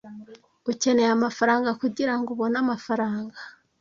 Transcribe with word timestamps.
Ukeneye 0.71 1.09
amafaranga 1.17 1.69
kugirango 1.81 2.27
ubone 2.35 2.55
amafaranga. 2.63 3.37